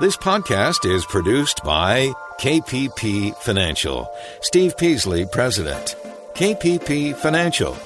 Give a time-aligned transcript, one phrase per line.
[0.00, 2.06] This podcast is produced by
[2.40, 4.10] KPP Financial.
[4.40, 5.94] Steve Peasley, President.
[6.32, 7.76] KPP Financial.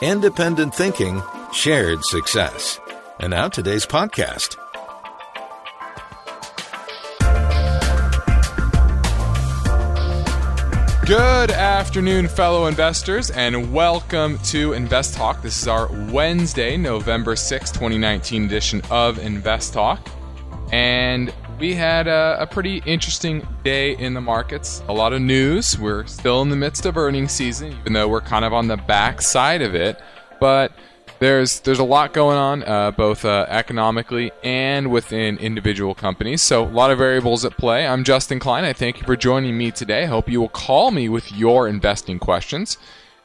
[0.00, 1.22] Independent thinking,
[1.52, 2.80] shared success.
[3.20, 4.56] And now today's podcast.
[11.06, 15.42] Good afternoon, fellow investors, and welcome to Invest Talk.
[15.42, 20.04] This is our Wednesday, November 6, 2019 edition of Invest Talk.
[20.72, 24.82] And we had a, a, pretty interesting day in the markets.
[24.88, 25.78] A lot of news.
[25.78, 28.76] We're still in the midst of earnings season, even though we're kind of on the
[28.76, 29.96] back side of it.
[30.40, 30.72] But
[31.20, 36.42] there's there's a lot going on, uh, both uh, economically and within individual companies.
[36.42, 37.86] So a lot of variables at play.
[37.86, 38.64] I'm Justin Klein.
[38.64, 40.02] I thank you for joining me today.
[40.02, 42.76] I hope you will call me with your investing questions.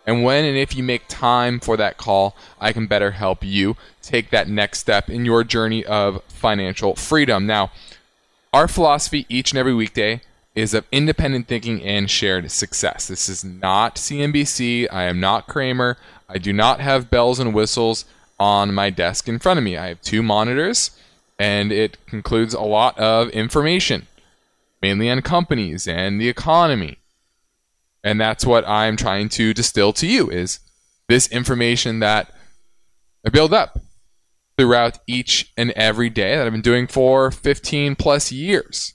[0.06, 3.78] And when and if you make time for that call, I can better help you
[4.04, 7.48] take that next step in your journey of financial freedom.
[7.48, 7.72] Now,
[8.58, 10.20] our philosophy each and every weekday
[10.56, 13.08] is of independent thinking and shared success.
[13.08, 14.88] This is not CNBC.
[14.92, 15.96] I am not Cramer.
[16.28, 18.06] I do not have bells and whistles
[18.40, 19.78] on my desk in front of me.
[19.78, 20.90] I have two monitors,
[21.38, 24.08] and it includes a lot of information,
[24.82, 26.98] mainly on companies and the economy.
[28.04, 30.62] And that's what I'm trying to distill to you is
[31.08, 32.34] this information that
[33.24, 33.80] I build up
[34.58, 38.94] throughout each and every day that I've been doing for 15 plus years.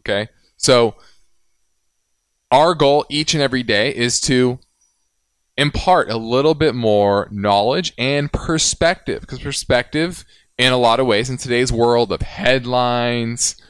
[0.00, 0.28] Okay?
[0.56, 0.96] So,
[2.50, 4.58] our goal each and every day is to
[5.56, 9.20] impart a little bit more knowledge and perspective.
[9.20, 10.24] Because perspective,
[10.56, 13.60] in a lot of ways, in today's world of headlines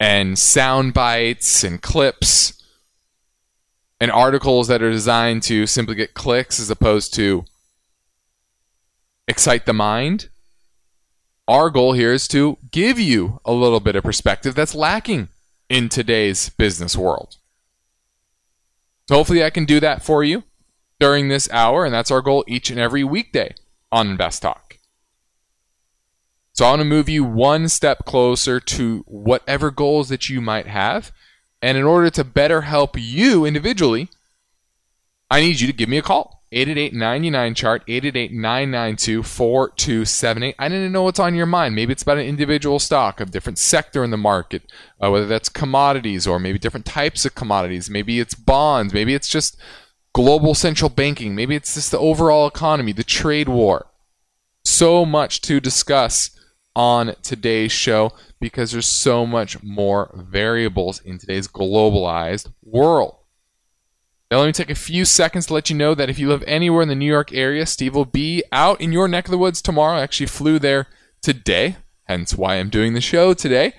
[0.00, 2.62] and sound bites and clips
[4.00, 7.44] and articles that are designed to simply get clicks as opposed to
[9.28, 10.30] excite the mind.
[11.46, 15.28] Our goal here is to give you a little bit of perspective that's lacking
[15.68, 17.36] in today's business world.
[19.08, 20.42] So hopefully I can do that for you
[20.98, 23.54] during this hour, and that's our goal each and every weekday
[23.92, 24.78] on Invest Talk.
[26.52, 30.66] So I want to move you one step closer to whatever goals that you might
[30.66, 31.12] have.
[31.62, 34.08] And in order to better help you individually,
[35.30, 36.37] I need you to give me a call.
[36.50, 41.74] 888 chart 888-992-4278 i didn't know what's on your mind.
[41.74, 44.62] Maybe it's about an individual stock of different sector in the market
[45.02, 47.90] uh, whether that's commodities or maybe different types of commodities.
[47.90, 48.94] Maybe it's bonds.
[48.94, 49.58] Maybe it's just
[50.12, 51.34] global central banking.
[51.34, 53.86] Maybe it's just the overall economy the trade war.
[54.64, 56.30] So much to discuss
[56.74, 63.17] on today's show because there's so much more variables in today's globalized world
[64.30, 66.44] now, let me take a few seconds to let you know that if you live
[66.46, 69.38] anywhere in the New York area, Steve will be out in your neck of the
[69.38, 69.96] woods tomorrow.
[69.96, 70.86] I actually flew there
[71.22, 73.72] today, hence why I'm doing the show today.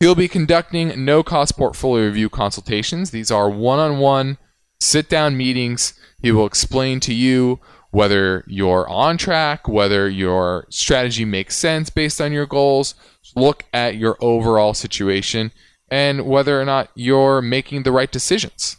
[0.00, 3.12] He'll be conducting no cost portfolio review consultations.
[3.12, 4.36] These are one on one
[4.78, 5.94] sit down meetings.
[6.20, 7.60] He will explain to you
[7.90, 12.94] whether you're on track, whether your strategy makes sense based on your goals,
[13.34, 15.50] look at your overall situation,
[15.88, 18.76] and whether or not you're making the right decisions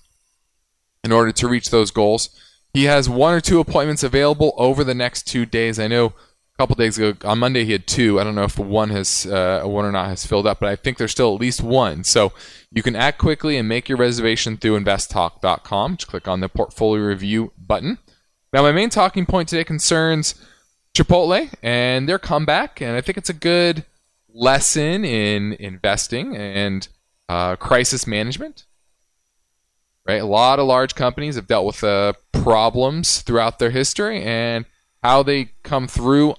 [1.06, 2.30] in order to reach those goals.
[2.74, 5.80] He has one or two appointments available over the next two days.
[5.80, 8.20] I know a couple days ago on Monday he had two.
[8.20, 10.76] I don't know if one has uh, one or not has filled up, but I
[10.76, 12.04] think there's still at least one.
[12.04, 12.34] So
[12.72, 15.98] you can act quickly and make your reservation through investtalk.com.
[15.98, 18.00] Just click on the portfolio review button.
[18.52, 20.36] Now my main talking point today concerns
[20.94, 23.86] Chipotle and their comeback, and I think it's a good
[24.34, 26.88] lesson in investing and
[27.30, 28.66] uh, crisis management
[30.08, 30.22] right?
[30.22, 34.66] A lot of large companies have dealt with uh, problems throughout their history, and
[35.04, 36.36] how they come through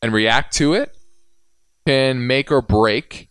[0.00, 0.96] and react to it
[1.86, 3.30] can make or break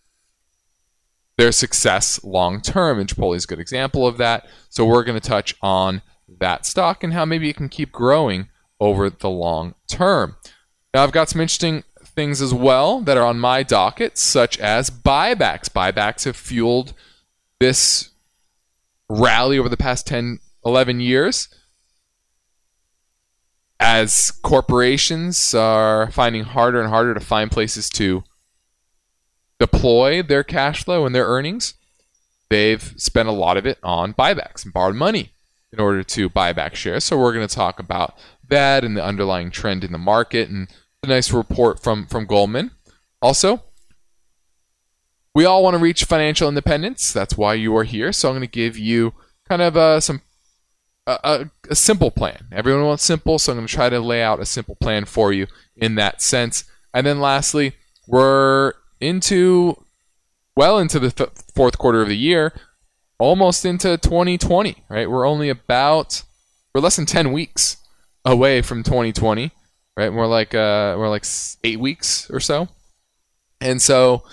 [1.38, 3.00] their success long term.
[3.00, 4.48] And Chipotle is a good example of that.
[4.70, 6.02] So we're going to touch on
[6.40, 8.50] that stock and how maybe it can keep growing
[8.80, 10.36] over the long term.
[10.94, 14.90] Now, I've got some interesting things as well that are on my docket, such as
[14.90, 15.70] buybacks.
[15.70, 16.94] Buybacks have fueled
[17.60, 18.10] this
[19.10, 21.50] rally over the past 10, 11 years
[23.80, 28.24] as corporations are finding harder and harder to find places to
[29.60, 31.76] deploy their cash flow and their earnings,
[32.50, 35.32] they've spent a lot of it on buybacks and borrowed money
[35.72, 37.04] in order to buy back shares.
[37.04, 38.18] So we're going to talk about
[38.48, 40.68] that and the underlying trend in the market and
[41.04, 42.72] a nice report from from Goldman.
[43.22, 43.64] Also,
[45.38, 47.14] we all want to reach financial independence.
[47.14, 48.12] That's why you are here.
[48.12, 49.14] So I'm going to give you
[49.48, 50.24] kind of uh, some
[51.06, 52.48] a, a, simple plan.
[52.52, 55.32] Everyone wants simple, so I'm going to try to lay out a simple plan for
[55.32, 55.46] you
[55.76, 56.64] in that sense.
[56.92, 57.74] And then lastly,
[58.08, 59.80] we're into
[60.56, 62.52] well into the th- fourth quarter of the year,
[63.20, 65.08] almost into 2020, right?
[65.08, 66.24] We're only about
[66.74, 67.78] we're less than 10 weeks
[68.26, 69.52] away from 2020,
[69.96, 70.12] right?
[70.12, 71.26] More like uh like
[71.64, 72.70] 8 weeks or so.
[73.62, 74.24] And so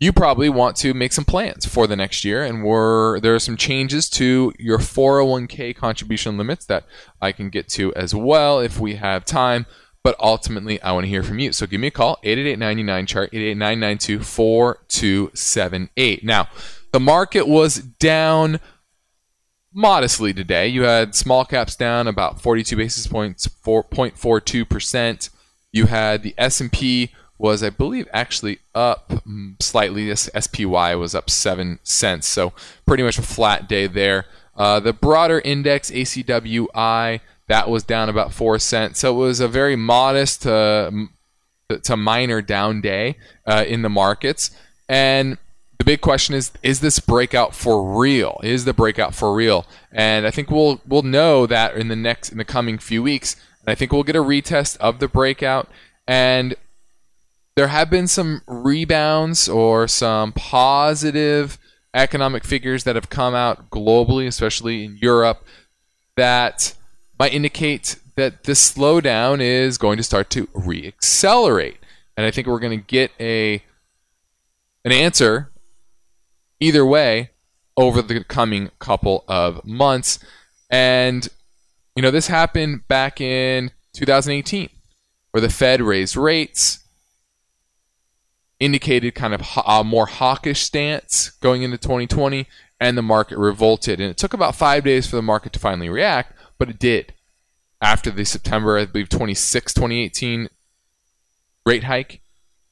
[0.00, 3.38] you probably want to make some plans for the next year and we're there are
[3.38, 6.84] some changes to your 401k contribution limits that
[7.20, 9.66] I can get to as well if we have time
[10.02, 11.52] but ultimately I want to hear from you.
[11.52, 16.24] So give me a call 888 chart 888-992-4278.
[16.24, 16.48] Now,
[16.92, 18.60] the market was down
[19.72, 20.68] modestly today.
[20.68, 25.28] You had small caps down about 42 basis points, 4.42%.
[25.72, 29.10] You had the S&P was, I believe, actually up
[29.60, 30.06] slightly.
[30.06, 32.52] This SPY was up seven cents, so
[32.86, 34.26] pretty much a flat day there.
[34.54, 39.00] Uh, the broader index, ACWI, that was down about four cents.
[39.00, 40.90] So it was a very modest uh,
[41.82, 43.16] to minor down day
[43.46, 44.50] uh, in the markets.
[44.88, 45.38] And
[45.78, 48.38] the big question is: Is this breakout for real?
[48.42, 49.64] Is the breakout for real?
[49.90, 53.34] And I think we'll we'll know that in the next in the coming few weeks.
[53.62, 55.68] And I think we'll get a retest of the breakout.
[56.06, 56.54] And
[57.56, 61.58] there have been some rebounds or some positive
[61.94, 65.44] economic figures that have come out globally, especially in Europe,
[66.16, 66.74] that
[67.18, 71.76] might indicate that this slowdown is going to start to reaccelerate.
[72.16, 73.62] And I think we're going to get a
[74.84, 75.50] an answer
[76.58, 77.30] either way
[77.76, 80.18] over the coming couple of months.
[80.70, 81.28] And
[81.96, 84.68] you know, this happened back in 2018
[85.30, 86.79] where the Fed raised rates
[88.60, 92.46] indicated kind of a more hawkish stance going into 2020,
[92.78, 94.00] and the market revolted.
[94.00, 97.14] And it took about five days for the market to finally react, but it did.
[97.80, 100.48] After the September, I believe, 26, 2018
[101.66, 102.20] rate hike,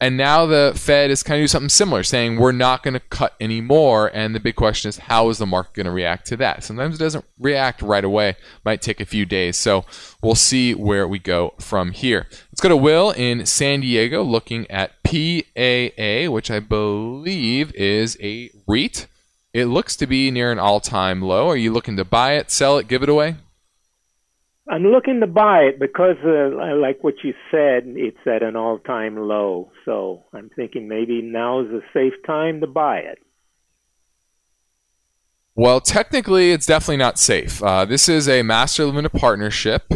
[0.00, 3.00] and now the Fed is kind of doing something similar, saying we're not going to
[3.00, 4.12] cut anymore.
[4.14, 6.62] And the big question is, how is the market going to react to that?
[6.62, 9.56] Sometimes it doesn't react right away, might take a few days.
[9.56, 9.84] So
[10.22, 12.28] we'll see where we go from here.
[12.30, 18.50] Let's go to Will in San Diego looking at PAA, which I believe is a
[18.66, 19.06] REIT.
[19.54, 21.48] It looks to be near an all time low.
[21.48, 23.36] Are you looking to buy it, sell it, give it away?
[24.70, 29.16] I'm looking to buy it because, uh, like what you said, it's at an all-time
[29.16, 29.70] low.
[29.86, 33.18] So I'm thinking maybe now is a safe time to buy it.
[35.54, 37.62] Well, technically, it's definitely not safe.
[37.62, 39.90] Uh, this is a master limited partnership,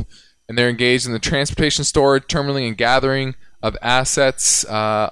[0.48, 5.10] and they're engaged in the transportation, storage, terminaling, and gathering of assets uh,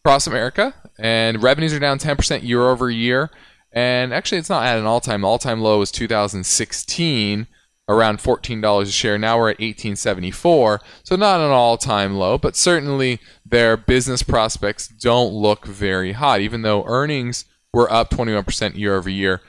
[0.00, 0.74] across America.
[0.98, 3.30] And revenues are down 10% year over year.
[3.72, 5.24] And actually, it's not at an all-time.
[5.24, 7.46] All-time low was 2016
[7.88, 9.18] around $14 a share.
[9.18, 10.80] Now we're at 1874.
[11.02, 16.62] So not an all-time low, but certainly their business prospects don't look very hot even
[16.62, 19.40] though earnings were up 21% year over year.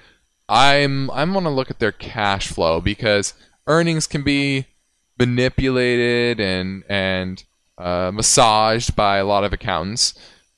[0.49, 3.33] I'm I'm going to look at their cash flow because
[3.67, 4.67] earnings can be
[5.17, 7.43] manipulated and and
[7.83, 10.13] uh, massaged by a lot of accountants.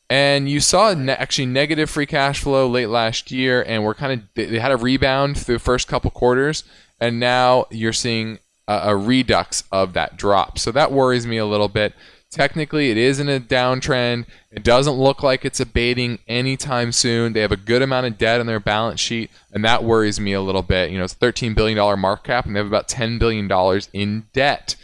[0.10, 4.14] And you saw ne- actually negative free cash flow late last year, and we're kind
[4.14, 6.64] of they had a rebound through the first couple quarters,
[7.00, 8.38] and now you're seeing
[8.68, 10.60] a, a redux of that drop.
[10.60, 11.94] So that worries me a little bit.
[12.30, 14.26] Technically, it is in a downtrend.
[14.52, 17.34] It doesn't look like it's abating anytime soon.
[17.34, 20.34] They have a good amount of debt on their balance sheet, and that worries me
[20.34, 20.92] a little bit.
[20.92, 23.50] You know, it's $13 billion market cap, and they have about $10 billion
[23.94, 24.76] in debt.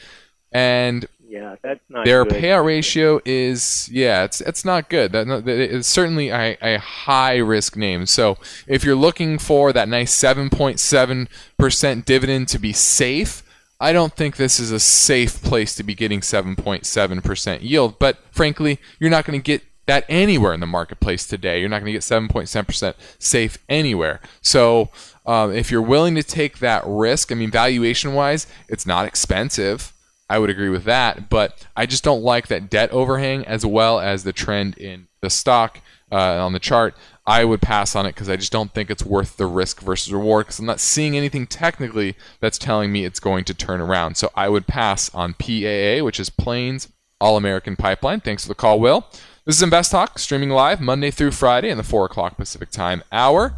[0.51, 2.33] And yeah, that's not their good.
[2.33, 5.13] payout ratio is yeah, it's it's not good.
[5.13, 8.05] That it's certainly a, a high risk name.
[8.05, 13.43] So if you're looking for that nice 7.7 percent dividend to be safe,
[13.79, 17.97] I don't think this is a safe place to be getting 7.7 percent yield.
[17.97, 21.61] But frankly, you're not going to get that anywhere in the marketplace today.
[21.61, 24.19] You're not going to get 7.7 percent safe anywhere.
[24.41, 24.89] So
[25.25, 29.93] um, if you're willing to take that risk, I mean, valuation wise, it's not expensive.
[30.31, 33.99] I would agree with that, but I just don't like that debt overhang as well
[33.99, 36.95] as the trend in the stock uh, on the chart.
[37.27, 40.13] I would pass on it because I just don't think it's worth the risk versus
[40.13, 44.15] reward because I'm not seeing anything technically that's telling me it's going to turn around.
[44.15, 46.87] So I would pass on PAA, which is Plains
[47.19, 48.21] All American Pipeline.
[48.21, 49.05] Thanks for the call, Will.
[49.43, 53.03] This is Invest Talk, streaming live Monday through Friday in the 4 o'clock Pacific Time
[53.11, 53.57] hour.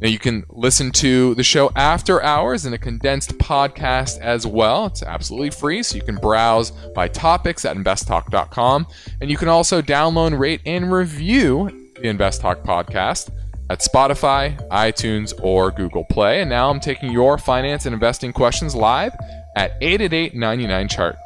[0.00, 4.86] Now you can listen to the show after hours in a condensed podcast as well.
[4.86, 8.86] It's absolutely free, so you can browse by topics at investtalk.com.
[9.20, 13.30] And you can also download, rate, and review the Invest Talk podcast
[13.70, 16.40] at Spotify, iTunes, or Google Play.
[16.40, 19.14] And now I'm taking your finance and investing questions live
[19.56, 21.16] at 888 99 chart.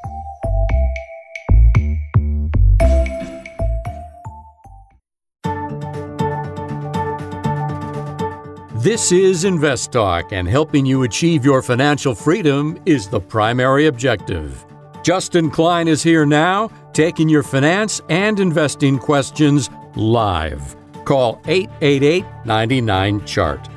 [8.78, 14.64] This is Invest Talk, and helping you achieve your financial freedom is the primary objective.
[15.02, 20.76] Justin Klein is here now, taking your finance and investing questions live.
[21.04, 23.68] Call 888 99 Chart.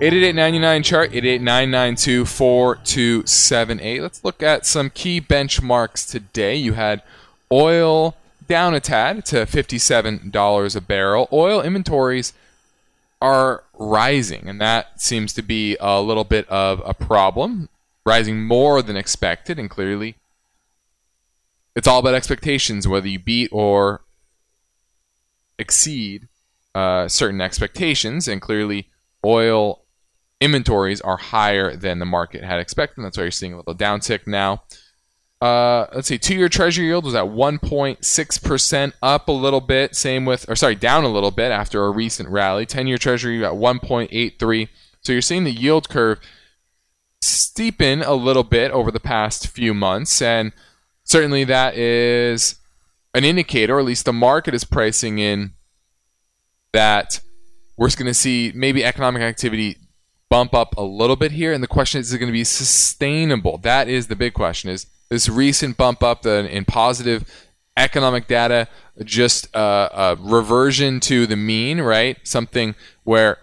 [0.00, 6.54] 888 chart 888 Let's look at some key benchmarks today.
[6.54, 7.02] You had
[7.50, 8.14] oil
[8.50, 11.28] down a tad to $57 a barrel.
[11.32, 12.32] Oil inventories
[13.22, 17.68] are rising, and that seems to be a little bit of a problem,
[18.04, 20.16] rising more than expected, and clearly
[21.76, 24.00] it's all about expectations, whether you beat or
[25.56, 26.26] exceed
[26.74, 28.88] uh, certain expectations, and clearly
[29.24, 29.84] oil
[30.40, 33.04] inventories are higher than the market had expected.
[33.04, 34.64] That's why you're seeing a little downtick now.
[35.40, 39.96] Uh, let's see, two-year Treasury yield was at 1.6%, up a little bit.
[39.96, 42.66] Same with, or sorry, down a little bit after a recent rally.
[42.66, 44.68] Ten-year Treasury at 1.83.
[45.00, 46.20] So you're seeing the yield curve
[47.24, 50.52] steepen a little bit over the past few months, and
[51.04, 52.56] certainly that is
[53.14, 55.52] an indicator, or at least the market is pricing in
[56.72, 57.20] that
[57.76, 59.78] we're going to see maybe economic activity
[60.28, 61.52] bump up a little bit here.
[61.52, 63.58] And the question is, is it going to be sustainable?
[63.58, 64.70] That is the big question.
[64.70, 67.24] Is this recent bump up in positive
[67.76, 68.68] economic data
[69.04, 72.16] just a, a reversion to the mean, right?
[72.22, 72.74] Something
[73.04, 73.38] where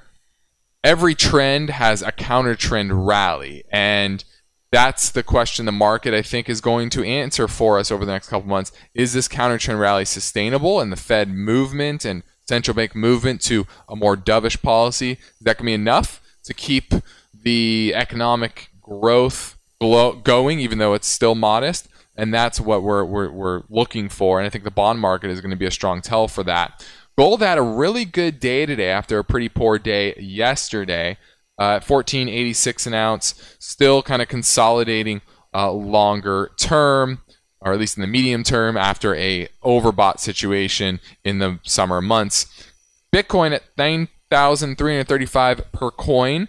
[0.83, 3.63] every trend has a counter trend rally.
[3.71, 4.23] And
[4.71, 8.11] that's the question the market, I think, is going to answer for us over the
[8.11, 8.71] next couple months.
[8.93, 13.65] Is this counter trend rally sustainable and the Fed movement and central bank movement to
[13.89, 15.11] a more dovish policy?
[15.11, 16.93] Is that going to be enough to keep
[17.33, 21.87] the economic growth going, even though it's still modest.
[22.15, 24.39] And that's what we're, we're, we're looking for.
[24.39, 26.83] And I think the bond market is going to be a strong tell for that.
[27.17, 31.17] Gold had a really good day today after a pretty poor day yesterday.
[31.59, 35.21] Uh, 1486 an ounce, still kind of consolidating
[35.55, 37.23] uh, longer term,
[37.61, 42.67] or at least in the medium term, after a overbought situation in the summer months.
[43.11, 46.47] Bitcoin at 9,335 per coin,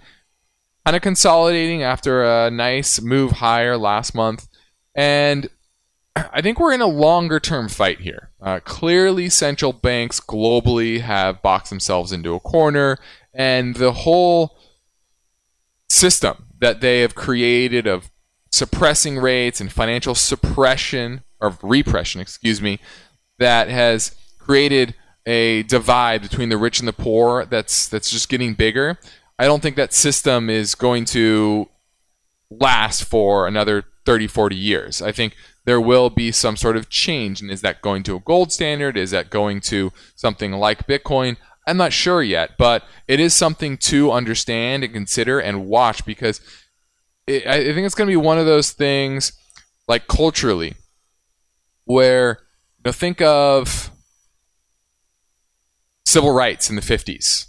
[0.89, 4.49] kind of consolidating after a nice move higher last month.
[4.95, 5.51] And
[6.17, 8.31] I think we're in a longer term fight here.
[8.41, 12.97] Uh, clearly, central banks globally have boxed themselves into a corner,
[13.35, 14.57] and the whole
[15.91, 18.11] system that they have created of
[18.51, 22.81] suppressing rates and financial suppression, or repression, excuse me,
[23.39, 24.95] that has created
[25.27, 28.99] a divide between the rich and the poor that's that's just getting bigger.
[29.39, 31.69] I don't think that system is going to
[32.51, 35.01] last for another 30, 40 years.
[35.01, 37.41] I think there will be some sort of change.
[37.41, 38.97] And is that going to a gold standard?
[38.97, 41.37] Is that going to something like Bitcoin?
[41.67, 46.41] I'm not sure yet, but it is something to understand and consider and watch because
[47.27, 49.33] it, I think it's going to be one of those things,
[49.87, 50.75] like culturally,
[51.85, 52.39] where
[52.79, 53.91] you know, think of
[56.07, 57.49] civil rights in the 50s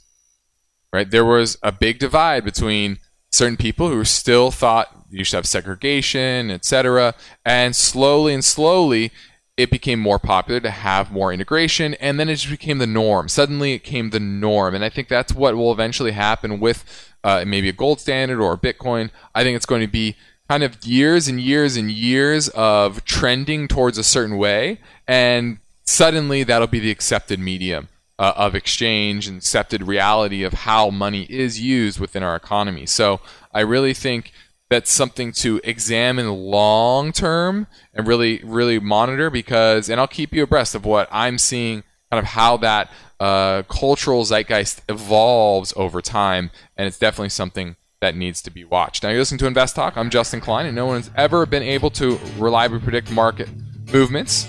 [0.92, 1.10] right?
[1.10, 3.00] There was a big divide between
[3.32, 7.16] certain people who still thought you should have segregation, etc.
[7.46, 9.12] And slowly and slowly,
[9.58, 13.28] it became more popular to have more integration, and then it just became the norm.
[13.28, 16.86] Suddenly, it became the norm, and I think that's what will eventually happen with
[17.26, 19.10] uh, maybe a gold standard or Bitcoin.
[19.36, 20.16] I think it's going to be
[20.48, 26.44] kind of years and years and years of trending towards a certain way, and suddenly
[26.44, 31.60] that'll be the accepted medium uh, of exchange and accepted reality of how money is
[31.60, 32.86] used within our economy.
[32.86, 33.22] So
[33.54, 34.34] I really think
[34.70, 40.44] that's something to examine long term and really, really monitor because, and I'll keep you
[40.44, 46.52] abreast of what I'm seeing, kind of how that uh, cultural zeitgeist evolves over time.
[46.76, 49.02] And it's definitely something that needs to be watched.
[49.02, 49.98] Now, you're listening to Invest Talk.
[49.98, 53.50] I'm Justin Klein, and no one's ever been able to reliably predict market
[53.92, 54.48] movements.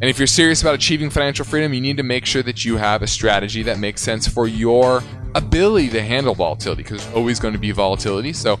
[0.00, 2.76] And if you're serious about achieving financial freedom, you need to make sure that you
[2.76, 5.02] have a strategy that makes sense for your
[5.34, 8.34] ability to handle volatility because there's always going to be volatility.
[8.34, 8.60] So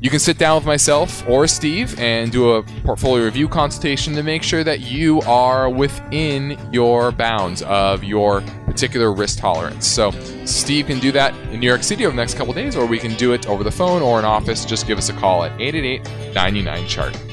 [0.00, 4.22] you can sit down with myself or Steve and do a portfolio review consultation to
[4.22, 9.86] make sure that you are within your bounds of your particular risk tolerance.
[9.86, 10.12] So
[10.46, 12.98] Steve can do that in New York City over the next couple days, or we
[12.98, 14.64] can do it over the phone or in office.
[14.64, 17.31] Just give us a call at 888 99 chart.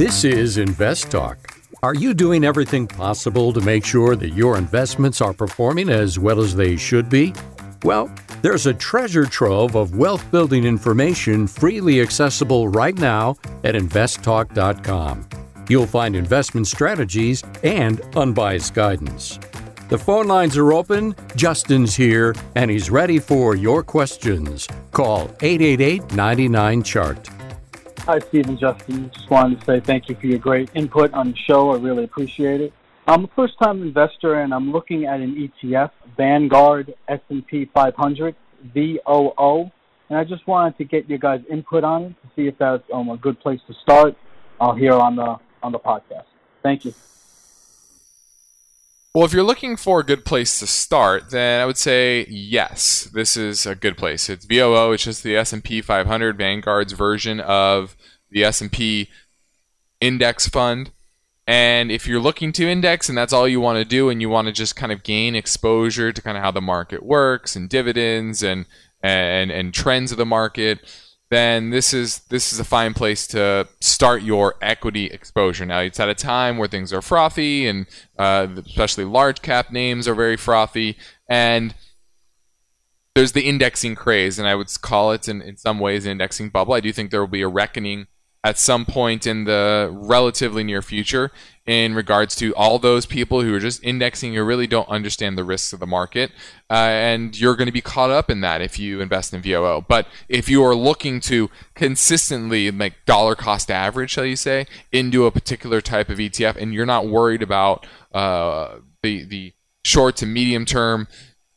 [0.00, 1.36] This is Invest Talk.
[1.82, 6.40] Are you doing everything possible to make sure that your investments are performing as well
[6.40, 7.34] as they should be?
[7.84, 15.28] Well, There's a treasure trove of wealth building information freely accessible right now at investtalk.com.
[15.68, 19.38] You'll find investment strategies and unbiased guidance.
[19.90, 21.14] The phone lines are open.
[21.36, 24.66] Justin's here, and he's ready for your questions.
[24.92, 27.39] Call 888 99 Chart.
[28.10, 29.08] Hi, Stephen Justin.
[29.14, 31.70] Just wanted to say thank you for your great input on the show.
[31.70, 32.72] I really appreciate it.
[33.06, 38.34] I'm a first-time investor, and I'm looking at an ETF, Vanguard S&P 500
[38.74, 39.70] VOO,
[40.08, 42.82] and I just wanted to get your guys' input on it to see if that's
[42.92, 44.16] um, a good place to start.
[44.60, 46.24] I'll hear on the on the podcast.
[46.64, 46.94] Thank you.
[49.12, 53.10] Well, if you're looking for a good place to start, then I would say yes,
[53.12, 54.28] this is a good place.
[54.30, 54.92] It's VOO.
[54.92, 57.96] It's just the S&P 500 Vanguard's version of
[58.30, 59.08] the S&P
[60.00, 60.92] index fund.
[61.44, 64.28] And if you're looking to index and that's all you want to do, and you
[64.28, 67.68] want to just kind of gain exposure to kind of how the market works and
[67.68, 68.66] dividends and
[69.02, 70.78] and and trends of the market,
[71.30, 75.64] then this is this is a fine place to start your equity exposure.
[75.64, 77.86] Now it's at a time where things are frothy, and
[78.18, 80.96] uh, especially large cap names are very frothy,
[81.28, 81.74] and
[83.14, 86.50] there's the indexing craze, and I would call it in, in some ways an indexing
[86.50, 86.74] bubble.
[86.74, 88.08] I do think there will be a reckoning
[88.42, 91.30] at some point in the relatively near future
[91.66, 95.44] in regards to all those people who are just indexing who really don't understand the
[95.44, 96.32] risks of the market.
[96.70, 99.84] Uh, and you're going to be caught up in that if you invest in VOO.
[99.86, 105.26] But if you are looking to consistently make dollar cost average, shall you say, into
[105.26, 109.52] a particular type of ETF, and you're not worried about uh, the, the
[109.84, 111.08] short to medium term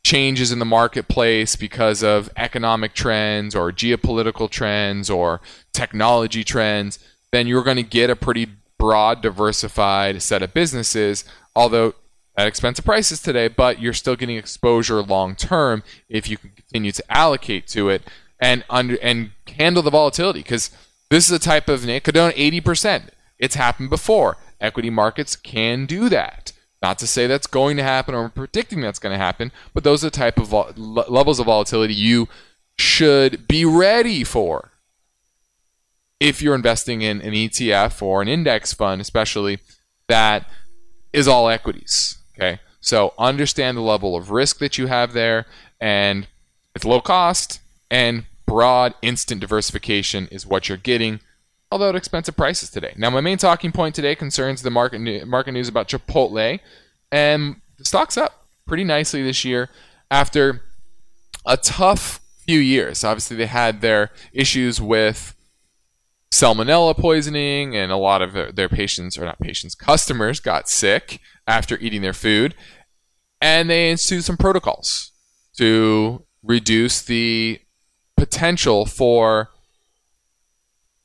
[0.04, 5.42] changes in the marketplace because of economic trends or geopolitical trends or
[5.72, 7.00] technology trends,
[7.32, 11.24] then you're going to get a pretty broad, diversified set of businesses,
[11.56, 11.94] although
[12.36, 17.04] at expensive prices today, but you're still getting exposure long term if you continue to
[17.10, 18.02] allocate to it
[18.40, 20.72] and under and handle the volatility because
[21.10, 23.10] this is a type of it could own 80%.
[23.38, 24.38] It's happened before.
[24.60, 26.53] Equity markets can do that.
[26.84, 30.04] Not to say that's going to happen or predicting that's going to happen, but those
[30.04, 32.28] are the type of levels of volatility you
[32.78, 34.72] should be ready for.
[36.20, 39.60] If you're investing in an ETF or an index fund, especially
[40.08, 40.50] that
[41.14, 42.18] is all equities.
[42.36, 45.46] Okay, so understand the level of risk that you have there,
[45.80, 46.28] and
[46.76, 51.22] it's low cost and broad instant diversification is what you're getting
[51.74, 52.94] although at expensive prices today.
[52.98, 56.60] Now, my main talking point today concerns the market market news about Chipotle,
[57.12, 59.70] and the stock's up pretty nicely this year
[60.12, 60.62] after
[61.48, 63.04] a tough few years.
[63.04, 65.34] Obviously, they had their issues with
[66.32, 71.20] salmonella poisoning, and a lot of their, their patients, or not patients, customers got sick
[71.48, 72.54] after eating their food,
[73.42, 75.12] and they instituted some protocols
[75.58, 77.60] to reduce the
[78.16, 79.50] potential for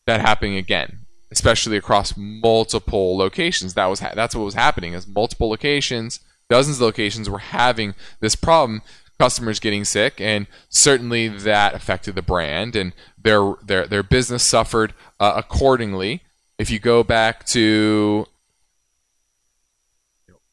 [0.09, 3.75] that happening again, especially across multiple locations.
[3.75, 4.95] That was ha- that's what was happening.
[4.95, 8.83] As multiple locations, dozens of locations were having this problem.
[9.19, 14.95] Customers getting sick, and certainly that affected the brand, and their their their business suffered
[15.19, 16.23] uh, accordingly.
[16.57, 18.27] If you go back to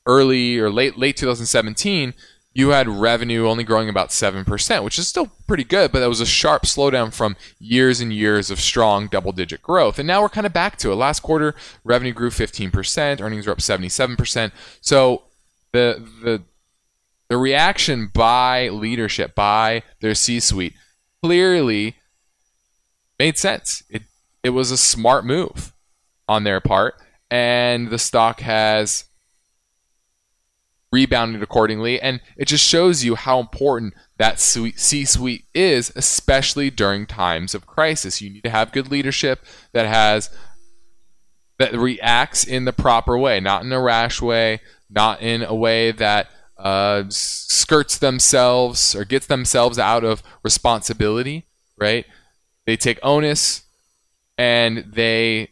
[0.07, 2.15] early or late late 2017,
[2.55, 6.21] you had revenue only growing about 7%, which is still pretty good, but that was
[6.21, 9.99] a sharp slowdown from years and years of strong double digit growth.
[9.99, 10.95] And now we're kind of back to it.
[10.95, 14.53] Last quarter, revenue grew 15%, earnings were up 77%.
[14.79, 15.23] So
[15.73, 16.43] the, the,
[17.27, 20.75] the reaction by leadership, by their C suite,
[21.21, 21.97] clearly
[23.19, 23.83] made sense.
[23.89, 24.03] It,
[24.43, 25.73] it was a smart move
[26.29, 26.95] on their part,
[27.29, 29.03] and the stock has
[30.95, 31.99] rebounded accordingly.
[31.99, 34.71] And it just shows you how important that C
[35.05, 38.21] suite is, especially during times of crisis.
[38.21, 40.29] You need to have good leadership that has
[41.59, 45.91] that reacts in the proper way, not in a rash way, not in a way
[45.91, 51.45] that uh, skirts themselves or gets themselves out of responsibility.
[51.77, 52.05] Right?
[52.65, 53.63] They take onus
[54.37, 55.49] and they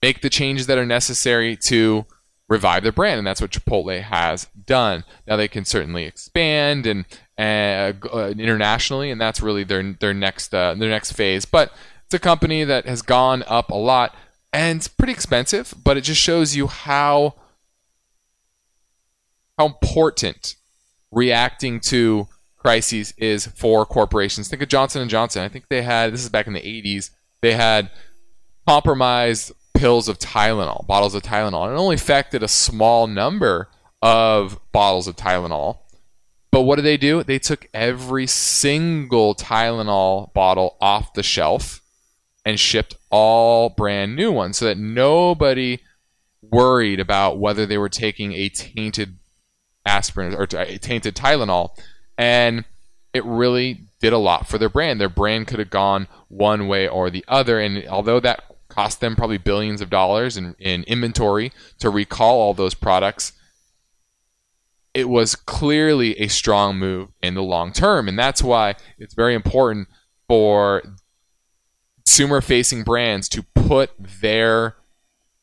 [0.00, 2.06] make the changes that are necessary to
[2.52, 5.04] revive the brand, and that's what Chipotle has done.
[5.26, 7.06] Now they can certainly expand and
[7.38, 11.44] uh, uh, internationally, and that's really their their next uh, their next phase.
[11.46, 11.72] But
[12.04, 14.14] it's a company that has gone up a lot,
[14.52, 15.74] and it's pretty expensive.
[15.82, 17.34] But it just shows you how
[19.58, 20.56] how important
[21.10, 24.48] reacting to crises is for corporations.
[24.48, 25.42] Think of Johnson and Johnson.
[25.42, 27.10] I think they had this is back in the 80s.
[27.40, 27.90] They had
[28.68, 31.64] compromised pills of Tylenol, bottles of Tylenol.
[31.64, 33.68] And it only affected a small number
[34.00, 35.78] of bottles of Tylenol.
[36.52, 37.24] But what did they do?
[37.24, 41.80] They took every single Tylenol bottle off the shelf
[42.44, 45.80] and shipped all brand new ones so that nobody
[46.40, 49.18] worried about whether they were taking a tainted
[49.84, 51.70] aspirin or a tainted Tylenol.
[52.16, 52.64] And
[53.12, 55.00] it really did a lot for their brand.
[55.00, 57.58] Their brand could have gone one way or the other.
[57.58, 62.54] And although that cost them probably billions of dollars in, in inventory to recall all
[62.54, 63.32] those products,
[64.94, 68.08] it was clearly a strong move in the long term.
[68.08, 69.88] And that's why it's very important
[70.28, 70.82] for
[72.04, 74.76] consumer facing brands to put their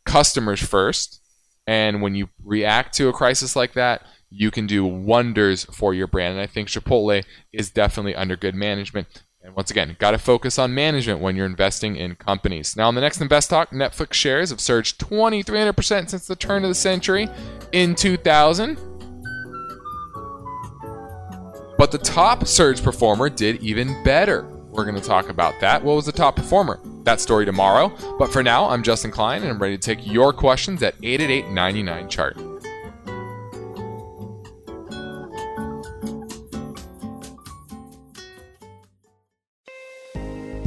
[0.05, 1.21] customers first.
[1.65, 6.07] And when you react to a crisis like that, you can do wonders for your
[6.07, 6.33] brand.
[6.33, 9.07] And I think Chipotle is definitely under good management.
[9.49, 12.77] And once again, got to focus on management when you're investing in companies.
[12.77, 16.69] Now, on the next Invest Talk, Netflix shares have surged 2,300% since the turn of
[16.69, 17.27] the century
[17.71, 18.77] in 2000.
[21.79, 24.43] But the top surge performer did even better.
[24.69, 25.83] We're going to talk about that.
[25.83, 26.79] What was the top performer?
[27.05, 27.91] That story tomorrow.
[28.19, 31.49] But for now, I'm Justin Klein, and I'm ready to take your questions at 888
[31.49, 32.37] 99 chart.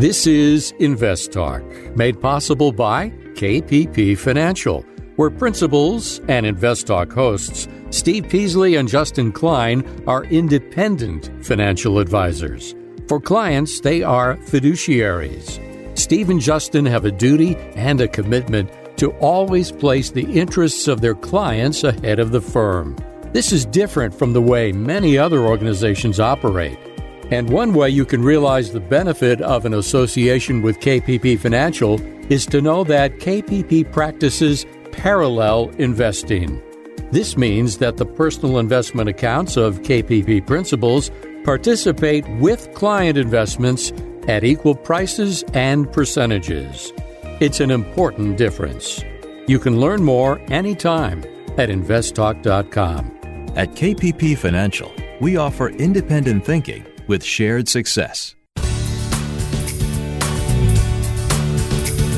[0.02, 1.62] This is Invest Talk,
[1.96, 4.84] made possible by KPP Financial,
[5.14, 12.74] where principals and Invest Talk hosts Steve Peasley and Justin Klein are independent financial advisors.
[13.06, 15.60] For clients, they are fiduciaries.
[15.96, 21.00] Steve and Justin have a duty and a commitment to always place the interests of
[21.00, 22.96] their clients ahead of the firm.
[23.32, 26.91] This is different from the way many other organizations operate.
[27.32, 31.98] And one way you can realize the benefit of an association with KPP Financial
[32.30, 36.62] is to know that KPP practices parallel investing.
[37.10, 41.10] This means that the personal investment accounts of KPP principals
[41.42, 43.94] participate with client investments
[44.28, 46.92] at equal prices and percentages.
[47.40, 49.02] It's an important difference.
[49.48, 51.24] You can learn more anytime
[51.56, 53.18] at investtalk.com.
[53.56, 58.34] At KPP Financial, we offer independent thinking with shared success.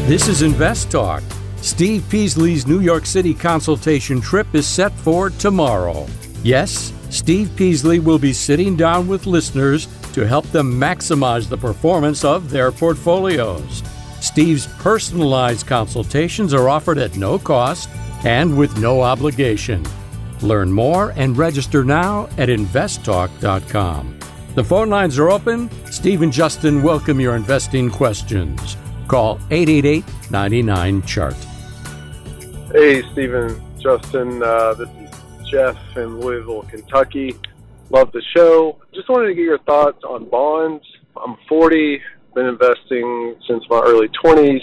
[0.07, 1.21] This is Invest Talk.
[1.57, 6.07] Steve Peasley's New York City consultation trip is set for tomorrow.
[6.45, 12.25] Yes, Steve Peasley will be sitting down with listeners to help them maximize the performance
[12.25, 13.83] of their portfolios.
[14.21, 17.89] Steve's personalized consultations are offered at no cost
[18.25, 19.83] and with no obligation.
[20.41, 24.21] Learn more and register now at investtalk.com.
[24.55, 25.69] The phone lines are open.
[25.91, 28.77] Steve and Justin welcome your investing questions.
[29.09, 31.35] Call 888 99 Chart.
[32.71, 34.41] Hey, Stephen, Justin.
[34.41, 37.35] Uh, this is Jeff in Louisville, Kentucky.
[37.91, 38.79] Love the show.
[38.95, 40.85] Just wanted to get your thoughts on bonds.
[41.17, 42.01] I'm 40,
[42.37, 44.63] been investing since my early 20s,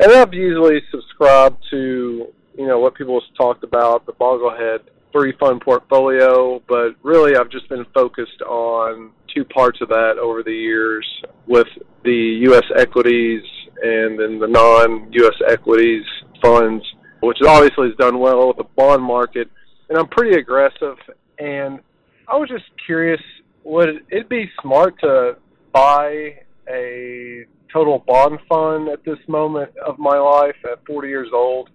[0.00, 4.80] and I've usually subscribed to you know what people have talked about the Boglehead
[5.12, 10.42] three fund portfolio, but really I've just been focused on two parts of that over
[10.42, 11.06] the years
[11.46, 11.68] with
[12.04, 12.64] the U.S.
[12.76, 13.42] equities
[13.82, 15.34] and then the non-U.S.
[15.48, 16.04] equities
[16.42, 16.84] funds,
[17.20, 19.48] which obviously has done well with the bond market.
[19.88, 20.96] And I'm pretty aggressive,
[21.38, 21.80] and
[22.26, 23.20] I was just curious,
[23.64, 25.36] would it be smart to
[25.72, 26.34] buy
[26.68, 31.70] a total bond fund at this moment of my life at 40 years old?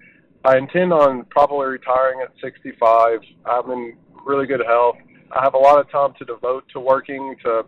[0.46, 3.20] I intend on probably retiring at 65.
[3.46, 4.98] I'm in really good health.
[5.36, 7.64] I have a lot of time to devote to working to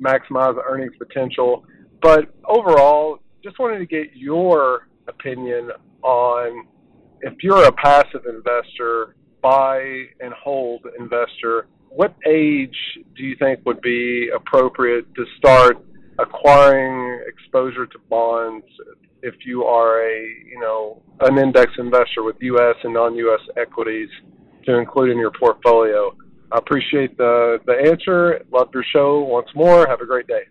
[0.00, 1.64] maximize earnings potential.
[2.00, 5.70] But overall, just wanted to get your opinion
[6.02, 6.66] on
[7.22, 9.78] if you're a passive investor, buy
[10.20, 12.76] and hold investor, what age
[13.16, 15.84] do you think would be appropriate to start
[16.18, 18.64] acquiring exposure to bonds
[19.22, 22.76] if you are a you know an index investor with U.S.
[22.82, 23.40] and non-U.S.
[23.56, 24.08] equities
[24.64, 26.16] to include in your portfolio.
[26.52, 28.44] I appreciate the the answer.
[28.52, 29.86] Love your show once more.
[29.86, 30.42] Have a great day.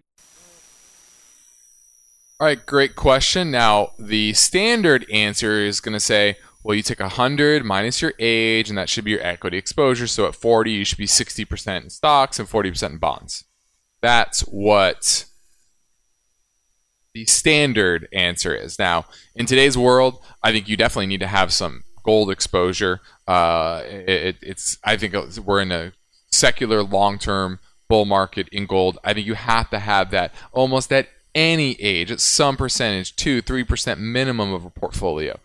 [2.39, 3.51] All right, great question.
[3.51, 8.67] Now, the standard answer is going to say, well, you take 100 minus your age,
[8.67, 10.07] and that should be your equity exposure.
[10.07, 13.43] So at 40, you should be 60% in stocks and 40% in bonds.
[14.01, 15.25] That's what
[17.13, 18.79] the standard answer is.
[18.79, 23.01] Now, in today's world, I think you definitely need to have some gold exposure.
[23.27, 25.93] Uh, it, it's I think we're in a
[26.31, 28.97] secular long-term bull market in gold.
[29.03, 33.41] I think you have to have that almost at any age, at some percentage, two,
[33.41, 35.39] three percent minimum of a portfolio.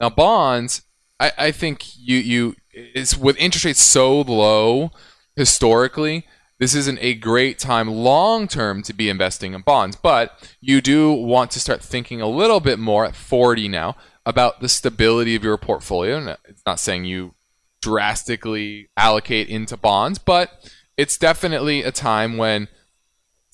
[0.00, 0.82] Now, bonds,
[1.18, 4.90] I, I think you you it's with interest rates so low
[5.34, 6.26] historically,
[6.58, 11.12] this isn't a great time long term to be investing in bonds, but you do
[11.12, 15.44] want to start thinking a little bit more at 40 now about the stability of
[15.44, 16.36] your portfolio.
[16.46, 17.34] It's not saying you
[17.80, 22.68] drastically allocate into bonds, but it's definitely a time when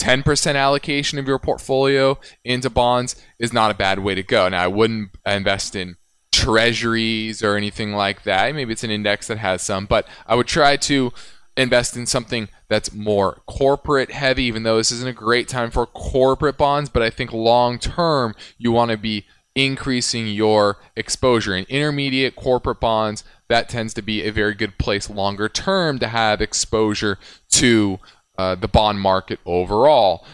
[0.01, 4.49] 10% allocation of your portfolio into bonds is not a bad way to go.
[4.49, 5.97] Now, I wouldn't invest in
[6.33, 8.55] treasuries or anything like that.
[8.55, 11.13] Maybe it's an index that has some, but I would try to
[11.57, 15.85] invest in something that's more corporate heavy, even though this isn't a great time for
[15.87, 16.89] corporate bonds.
[16.89, 22.81] But I think long term, you want to be increasing your exposure in intermediate corporate
[22.81, 23.25] bonds.
[23.49, 27.19] That tends to be a very good place longer term to have exposure
[27.51, 27.99] to
[28.39, 30.25] uh, the bond market overall.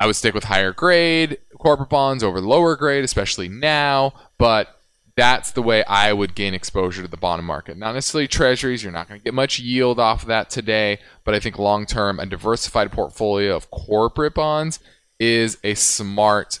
[0.00, 4.80] I would stick with higher grade corporate bonds over lower grade, especially now, but
[5.16, 7.76] that's the way I would gain exposure to the bond market.
[7.76, 11.34] Not necessarily treasuries, you're not going to get much yield off of that today, but
[11.34, 14.80] I think long term, a diversified portfolio of corporate bonds
[15.20, 16.58] is a smart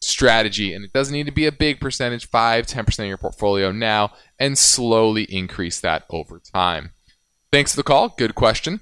[0.00, 3.72] strategy and it doesn't need to be a big percentage 5 10% of your portfolio
[3.72, 6.92] now and slowly increase that over time.
[7.50, 8.10] Thanks for the call.
[8.10, 8.80] Good question.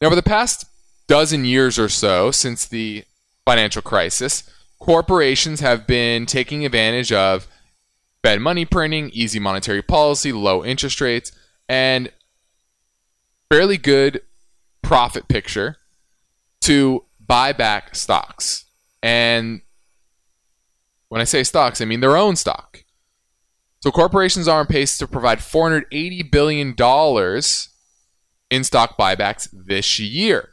[0.00, 0.64] Now over the past
[1.06, 3.04] dozen years or so since the
[3.44, 7.46] financial crisis corporations have been taking advantage of
[8.22, 11.32] Fed money printing, easy monetary policy, low interest rates,
[11.68, 12.10] and
[13.48, 14.22] fairly good
[14.82, 15.76] profit picture
[16.62, 18.64] to buy back stocks.
[19.02, 19.62] And
[21.10, 22.84] when I say stocks, I mean their own stock.
[23.80, 26.68] So corporations are on pace to provide $480 billion
[28.50, 30.50] in stock buybacks this year.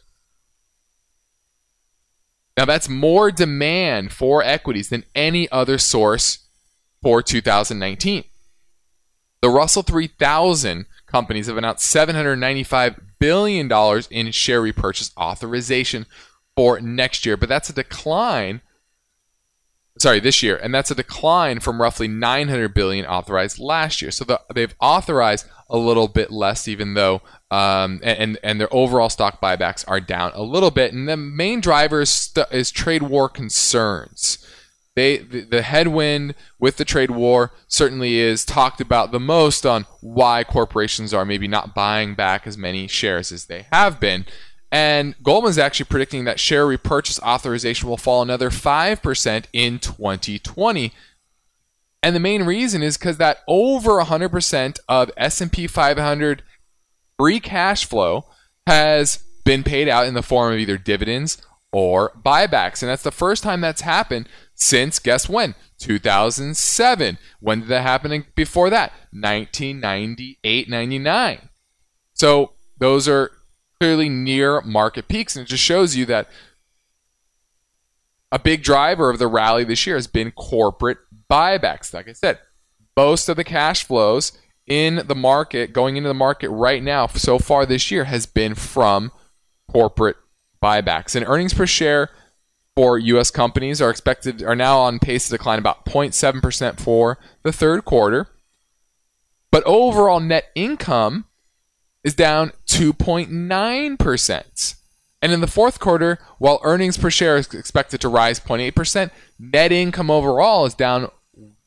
[2.57, 6.47] Now, that's more demand for equities than any other source
[7.03, 8.23] for 2019.
[9.43, 13.71] The Russell 3000 companies have announced $795 billion
[14.09, 16.07] in share repurchase authorization
[16.55, 18.61] for next year, but that's a decline
[19.99, 24.11] sorry, this year, and that's a decline from roughly 900 billion authorized last year.
[24.11, 29.09] So the, they've authorized a little bit less, even though, um, and and their overall
[29.09, 30.93] stock buybacks are down a little bit.
[30.93, 34.43] And the main driver is, st- is trade war concerns.
[34.95, 39.85] They, the, the headwind with the trade war certainly is talked about the most on
[40.01, 44.25] why corporations are maybe not buying back as many shares as they have been.
[44.71, 50.93] And Goldman's actually predicting that share repurchase authorization will fall another 5% in 2020.
[52.03, 56.43] And the main reason is because that over 100% of S&P 500
[57.17, 58.25] free cash flow
[58.65, 62.81] has been paid out in the form of either dividends or buybacks.
[62.81, 65.55] And that's the first time that's happened since, guess when?
[65.79, 67.17] 2007.
[67.39, 68.91] When did that happen before that?
[69.11, 71.49] 1998 99.
[72.13, 73.31] So those are
[73.79, 75.35] clearly near market peaks.
[75.35, 76.29] And it just shows you that
[78.31, 80.97] a big driver of the rally this year has been corporate
[81.29, 81.93] buybacks.
[81.93, 82.39] Like I said,
[82.95, 84.33] most of the cash flows
[84.65, 88.53] in the market, going into the market right now, so far this year, has been
[88.53, 89.11] from
[89.71, 90.17] corporate
[90.61, 91.15] buybacks.
[91.15, 92.09] And earnings per share
[92.75, 93.31] for U.S.
[93.31, 98.27] companies are expected are now on pace to decline about 0.7% for the third quarter.
[99.51, 101.25] But overall net income
[102.07, 104.75] is down 2.9%.
[105.21, 109.73] And in the fourth quarter, while earnings per share is expected to rise 0.8%, net
[109.73, 111.11] income overall is down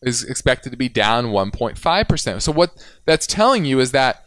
[0.00, 2.40] is expected to be down 1.5%.
[2.40, 2.70] So what
[3.04, 4.24] that's telling you is that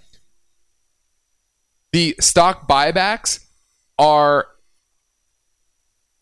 [1.94, 3.44] the stock buybacks
[3.98, 4.50] are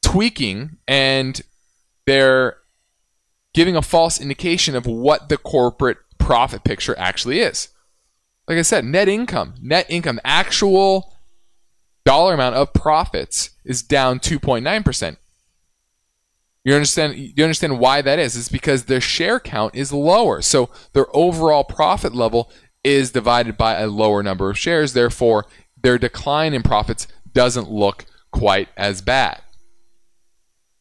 [0.01, 1.41] tweaking and
[2.05, 2.59] they're
[3.53, 7.67] giving a false indication of what the corporate profit picture actually is
[8.51, 11.15] like I said, net income, net income, actual
[12.03, 15.15] dollar amount of profits is down 2.9%.
[16.65, 18.35] You understand you understand why that is?
[18.35, 20.41] It's because their share count is lower.
[20.41, 22.51] So their overall profit level
[22.83, 25.45] is divided by a lower number of shares, therefore
[25.81, 29.41] their decline in profits doesn't look quite as bad.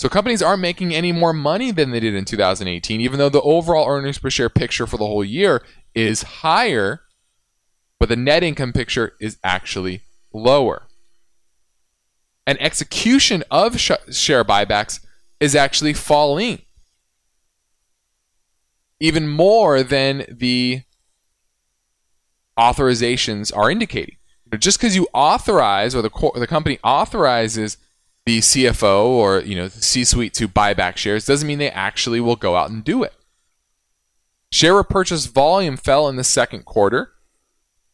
[0.01, 3.41] So companies aren't making any more money than they did in 2018 even though the
[3.43, 5.63] overall earnings per share picture for the whole year
[5.95, 7.03] is higher
[8.01, 10.01] but the net income picture is actually
[10.33, 10.89] lower.
[12.47, 15.05] And execution of sh- share buybacks
[15.39, 16.63] is actually falling
[18.99, 20.83] even more than the
[22.59, 24.17] authorizations are indicating.
[24.59, 27.77] Just because you authorize or the co- the company authorizes
[28.27, 32.21] the CFO or you know the C-suite to buy back shares doesn't mean they actually
[32.21, 33.15] will go out and do it.
[34.51, 37.13] Share repurchase volume fell in the second quarter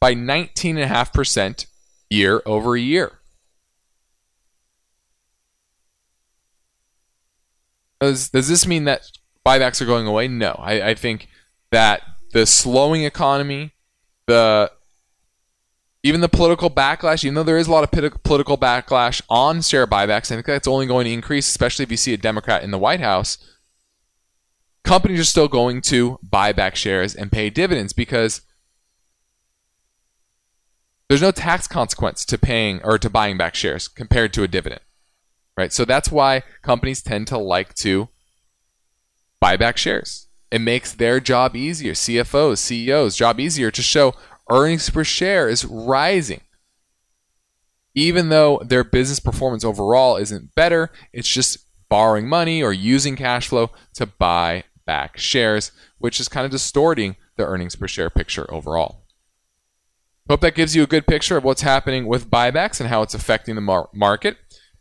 [0.01, 1.67] by 19.5%
[2.11, 3.19] year over year.
[8.01, 9.11] Does, does this mean that
[9.45, 10.29] buybacks are going away?
[10.29, 10.53] No.
[10.59, 11.29] I, I think
[11.71, 13.73] that the slowing economy,
[14.27, 14.71] the
[16.03, 17.91] even the political backlash, even though there is a lot of
[18.23, 21.97] political backlash on share buybacks, I think that's only going to increase, especially if you
[21.97, 23.39] see a Democrat in the White House.
[24.85, 28.43] Companies are still going to buy back shares and pay dividends because
[31.09, 34.81] there's no tax consequence to paying or to buying back shares compared to a dividend.
[35.57, 35.73] Right?
[35.73, 38.09] So that's why companies tend to like to
[39.41, 40.29] buy back shares.
[40.51, 44.15] It makes their job easier, CFOs, CEOs, job easier to show
[44.51, 46.43] earnings per share is rising.
[47.95, 53.49] Even though their business performance overall isn't better, it's just borrowing money or using cash
[53.49, 58.53] flow to buy back shares, which is kind of distorting the earnings per share picture
[58.53, 59.06] overall.
[60.29, 63.15] Hope that gives you a good picture of what's happening with buybacks and how it's
[63.15, 64.37] affecting the mar- market.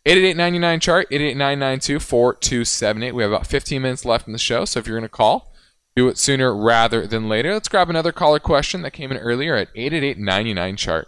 [0.08, 3.14] 888 chart, 888 4278.
[3.14, 5.54] We have about 15 minutes left in the show, so if you're going to call,
[5.96, 7.54] do it sooner rather than later.
[7.54, 11.08] Let's grab another caller question that came in earlier at 888 chart.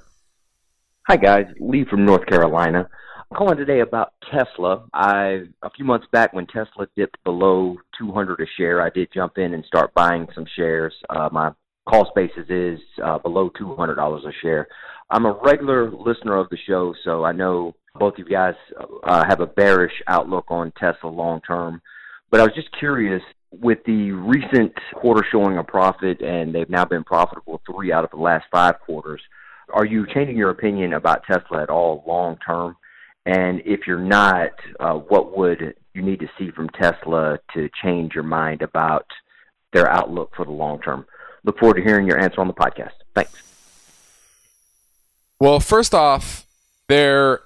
[1.08, 1.48] Hi, guys.
[1.60, 2.88] Lee from North Carolina.
[3.32, 4.86] I'm calling today about Tesla.
[4.94, 9.38] I a few months back when Tesla dipped below 200 a share, I did jump
[9.38, 10.94] in and start buying some shares.
[11.10, 11.52] Uh, my
[11.88, 14.68] cost basis is uh, below $200 a share.
[15.10, 18.56] I'm a regular listener of the show, so I know both of you guys
[19.04, 21.82] uh, have a bearish outlook on Tesla long term.
[22.30, 23.22] But I was just curious
[23.52, 28.12] with the recent quarter showing a profit, and they've now been profitable three out of
[28.12, 29.22] the last five quarters.
[29.74, 32.76] Are you changing your opinion about Tesla at all long term?
[33.26, 38.14] And if you're not, uh, what would you need to see from Tesla to change
[38.14, 39.06] your mind about
[39.74, 41.06] their outlook for the long term?
[41.48, 42.92] Look forward to hearing your answer on the podcast.
[43.16, 43.42] Thanks.
[45.40, 46.46] Well, first off,
[46.90, 47.40] there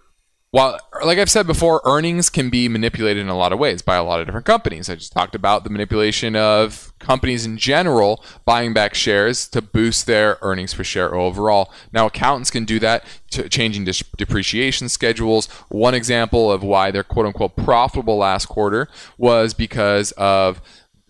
[0.52, 3.96] while like I've said before, earnings can be manipulated in a lot of ways by
[3.96, 4.90] a lot of different companies.
[4.90, 10.08] I just talked about the manipulation of companies in general buying back shares to boost
[10.08, 11.72] their earnings per share overall.
[11.94, 13.86] Now, accountants can do that, changing
[14.18, 15.48] depreciation schedules.
[15.70, 20.62] One example of why they're quote unquote profitable last quarter was because of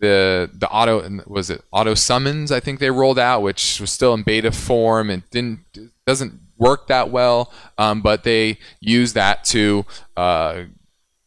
[0.01, 4.13] the the auto was it auto summons I think they rolled out, which was still
[4.13, 5.59] in beta form and didn't
[6.05, 9.85] doesn't work that well, um, but they use that to
[10.17, 10.63] uh,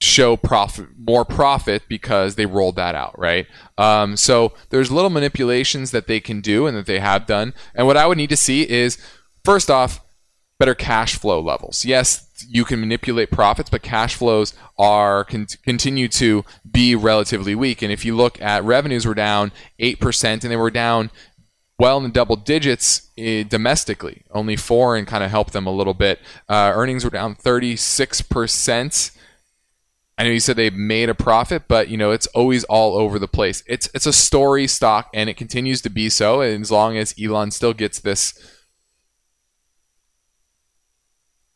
[0.00, 3.46] show profit more profit because they rolled that out, right?
[3.78, 7.54] Um, so there's little manipulations that they can do and that they have done.
[7.74, 8.98] And what I would need to see is
[9.44, 10.00] first off,
[10.58, 11.84] better cash flow levels.
[11.84, 17.82] Yes, you can manipulate profits, but cash flows are con- continue to be relatively weak.
[17.82, 21.10] And if you look at revenues, were down eight percent, and they were down
[21.78, 24.22] well in the double digits uh, domestically.
[24.30, 26.20] Only foreign kind of helped them a little bit.
[26.48, 29.10] Uh, earnings were down 36%.
[30.16, 33.18] I know you said they made a profit, but you know it's always all over
[33.18, 33.64] the place.
[33.66, 36.40] It's it's a story stock, and it continues to be so.
[36.40, 38.34] And as long as Elon still gets this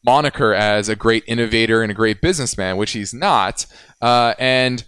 [0.05, 3.67] moniker as a great innovator and a great businessman, which he's not,
[4.01, 4.85] uh, and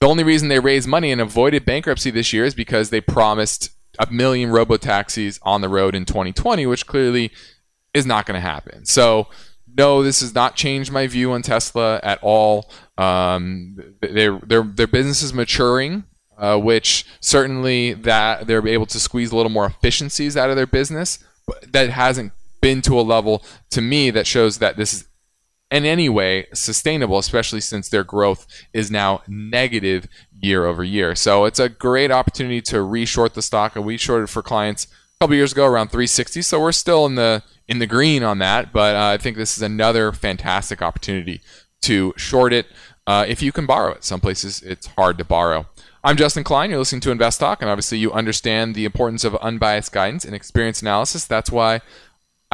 [0.00, 3.70] the only reason they raised money and avoided bankruptcy this year is because they promised
[3.98, 7.30] a million robo taxis on the road in 2020, which clearly
[7.94, 8.84] is not going to happen.
[8.84, 9.28] So,
[9.76, 12.70] no, this has not changed my view on Tesla at all.
[12.98, 16.04] Um, their their their business is maturing,
[16.36, 20.66] uh, which certainly that they're able to squeeze a little more efficiencies out of their
[20.66, 21.18] business.
[21.46, 22.32] But that hasn't
[22.64, 25.08] been to a level to me that shows that this is
[25.70, 30.08] in any way sustainable, especially since their growth is now negative
[30.40, 31.14] year over year.
[31.14, 33.76] So it's a great opportunity to reshort the stock.
[33.76, 36.40] And we shorted for clients a couple years ago around 360.
[36.40, 38.72] So we're still in the in the green on that.
[38.72, 41.42] But uh, I think this is another fantastic opportunity
[41.82, 42.66] to short it
[43.06, 44.04] uh, if you can borrow it.
[44.04, 45.66] Some places it's hard to borrow.
[46.02, 46.70] I'm Justin Klein.
[46.70, 50.34] You're listening to Invest Talk, and obviously you understand the importance of unbiased guidance and
[50.34, 51.26] experience analysis.
[51.26, 51.82] That's why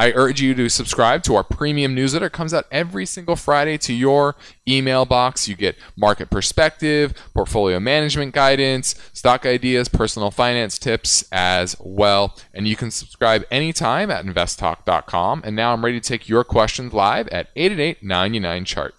[0.01, 2.25] I urge you to subscribe to our premium newsletter.
[2.25, 4.35] It comes out every single Friday to your
[4.67, 5.47] email box.
[5.47, 12.35] You get market perspective, portfolio management guidance, stock ideas, personal finance tips as well.
[12.51, 15.43] And you can subscribe anytime at investtalk.com.
[15.45, 18.95] And now I'm ready to take your questions live at 888 99 chart.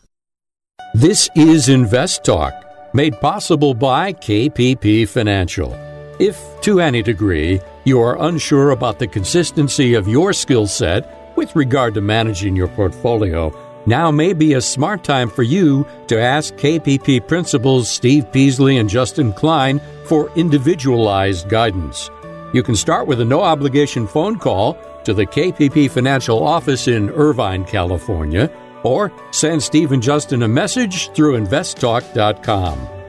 [0.95, 5.92] This is Invest Talk, made possible by KPP Financial.
[6.23, 11.57] If to any degree, you are unsure about the consistency of your skill set with
[11.57, 13.53] regard to managing your portfolio,
[13.87, 18.89] now may be a smart time for you to ask KPP principals Steve Peasley and
[18.89, 22.09] Justin Klein for individualized guidance.
[22.55, 27.11] You can start with a no obligation phone call to the KPP Financial office in
[27.11, 28.49] Irvine, California,
[28.85, 33.02] or send Steve and Justin a message through investtalk.com.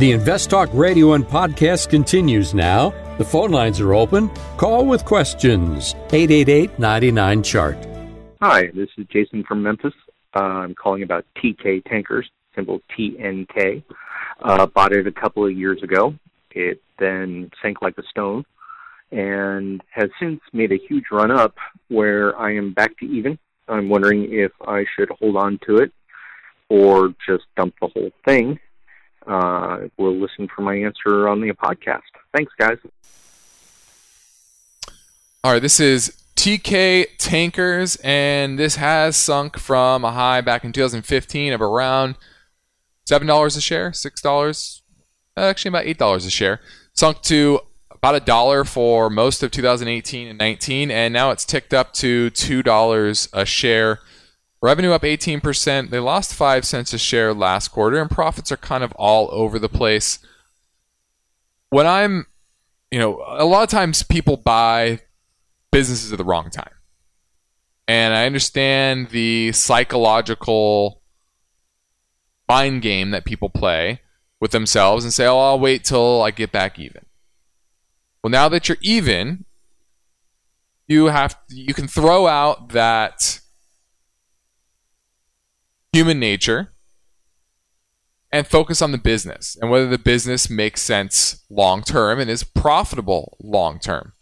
[0.00, 2.94] The Invest Talk radio and podcast continues now.
[3.18, 4.30] The phone lines are open.
[4.56, 5.94] Call with questions.
[6.10, 7.76] 888 99 Chart.
[8.40, 9.92] Hi, this is Jason from Memphis.
[10.34, 13.82] Uh, I'm calling about Teekay Tankers, symbol TNK.
[14.40, 16.14] Uh, bought it a couple of years ago.
[16.52, 18.46] It then sank like a stone
[19.12, 21.56] and has since made a huge run up
[21.88, 23.38] where I am back to even.
[23.68, 25.92] I'm wondering if I should hold on to it
[26.70, 28.58] or just dump the whole thing.
[29.30, 32.00] Uh, we'll listen for my answer on the podcast.
[32.34, 32.78] Thanks, guys.
[35.44, 40.72] All right, this is Teekay Tankers, and this has sunk from a high back in
[40.72, 42.16] 2015 of around
[43.06, 44.82] seven dollars a share, six dollars,
[45.36, 46.60] actually about eight dollars a share,
[46.94, 47.60] sunk to
[47.92, 52.30] about a dollar for most of 2018 and 19, and now it's ticked up to
[52.30, 54.00] two dollars a share.
[54.62, 55.90] Revenue up 18%.
[55.90, 59.58] They lost five cents a share last quarter, and profits are kind of all over
[59.58, 60.18] the place.
[61.70, 62.26] When I'm,
[62.90, 65.00] you know, a lot of times people buy
[65.70, 66.72] businesses at the wrong time.
[67.88, 71.00] And I understand the psychological
[72.48, 74.00] mind game that people play
[74.40, 77.04] with themselves and say, oh, I'll wait till I get back even.
[78.22, 79.44] Well, now that you're even,
[80.86, 83.40] you have you can throw out that
[85.92, 86.72] human nature
[88.32, 92.44] and focus on the business and whether the business makes sense long term and is
[92.44, 94.12] profitable long term.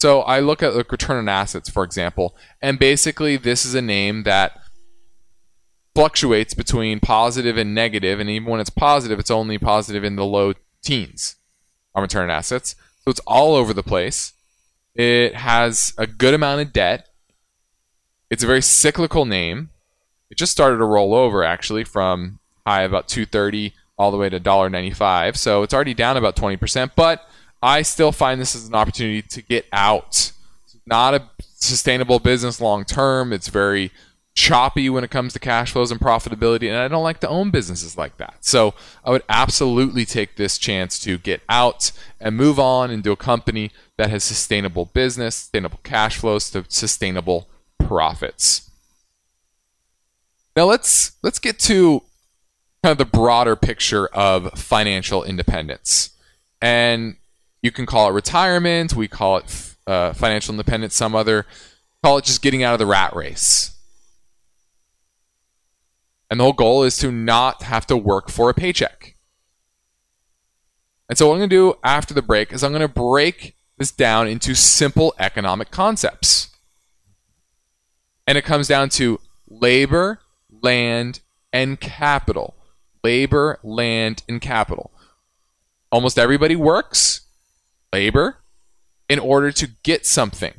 [0.00, 3.82] So I look at like return on assets, for example, and basically this is a
[3.82, 4.52] name that
[5.94, 10.24] fluctuates between positive and negative, and even when it's positive, it's only positive in the
[10.24, 11.34] low teens
[11.92, 12.76] on return on assets.
[13.02, 14.32] So it's all over the place.
[14.94, 17.08] It has a good amount of debt.
[18.30, 19.70] It's a very cyclical name.
[20.30, 24.38] It just started to roll over actually from high about 230 all the way to
[24.38, 25.36] $1.95.
[25.36, 27.28] So it's already down about 20%, but
[27.62, 30.32] I still find this as an opportunity to get out.
[30.64, 33.32] It's not a sustainable business long term.
[33.32, 33.90] It's very
[34.38, 37.50] choppy when it comes to cash flows and profitability, and I don't like to own
[37.50, 38.36] businesses like that.
[38.40, 38.72] So
[39.04, 43.72] I would absolutely take this chance to get out and move on into a company
[43.96, 47.48] that has sustainable business, sustainable cash flows, to sustainable
[47.80, 48.67] profits.
[50.58, 52.02] Now let's let's get to
[52.82, 56.10] kind of the broader picture of financial independence.
[56.60, 57.14] And
[57.62, 61.46] you can call it retirement, we call it uh, financial independence, some other
[62.02, 63.70] call it just getting out of the rat race.
[66.28, 69.14] And the whole goal is to not have to work for a paycheck.
[71.08, 73.54] And so, what I'm going to do after the break is I'm going to break
[73.76, 76.48] this down into simple economic concepts.
[78.26, 80.18] And it comes down to labor,
[80.62, 81.20] land,
[81.52, 82.54] and capital.
[83.04, 84.90] Labor, land, and capital.
[85.90, 87.22] Almost everybody works,
[87.92, 88.38] labor,
[89.08, 90.52] in order to get something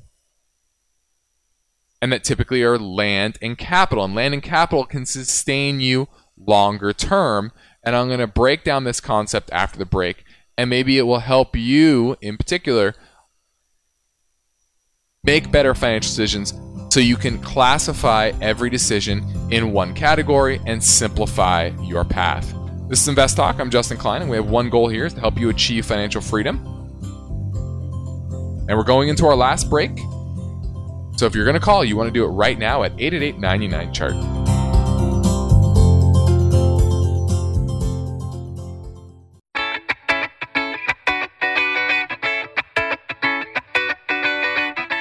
[2.02, 4.04] and that typically are land and capital.
[4.04, 7.52] And land and capital can sustain you longer term.
[7.84, 10.24] And I'm going to break down this concept after the break,
[10.58, 12.96] and maybe it will help you in particular
[15.24, 16.54] make better financial decisions
[16.90, 22.54] so you can classify every decision in one category and simplify your path.
[22.88, 23.60] This is Invest Talk.
[23.60, 26.22] I'm Justin Klein, and we have one goal here is to help you achieve financial
[26.22, 26.58] freedom.
[28.68, 29.96] And we're going into our last break.
[31.18, 33.40] So if you're going to call, you want to do it right now at 888
[33.40, 34.14] 99 chart.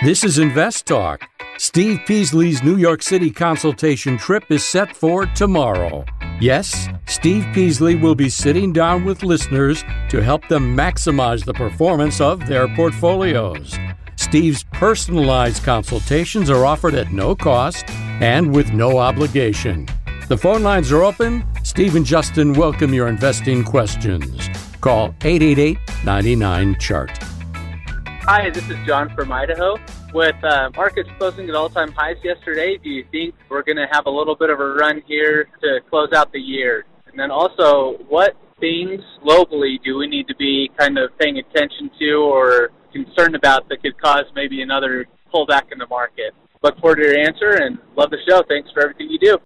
[0.05, 1.29] This is Invest Talk.
[1.61, 6.05] Steve Peasley's New York City consultation trip is set for tomorrow.
[6.41, 12.21] Yes, Steve Peasley will be sitting down with listeners to help them maximize the performance
[12.21, 13.77] of their portfolios.
[14.15, 19.89] Steve's personalized consultations are offered at no cost and with no obligation.
[20.29, 21.45] The phone lines are open.
[21.65, 24.49] Steve and Justin welcome your investing questions.
[24.81, 27.11] Call 888 99 Chart.
[27.21, 29.77] Hi, this is John from Idaho.
[30.13, 33.87] With uh, markets closing at all time highs yesterday, do you think we're going to
[33.93, 36.87] have a little bit of a run here to close out the year?
[37.07, 41.91] And then also, what things globally do we need to be kind of paying attention
[41.99, 46.35] to or concerned about that could cause maybe another pullback in the market.
[46.63, 48.43] Look forward to your answer and love the show.
[48.49, 49.39] Thanks for everything you do.